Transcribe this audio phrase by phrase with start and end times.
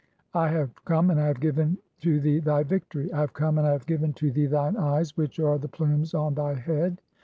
[0.33, 3.03] (43) "I have come, and I have given [to thee] thy victory.
[3.09, 5.67] (44) "I have come, and I have given to thee thine eyes, "[which are] the
[5.67, 6.99] plumes on thy head.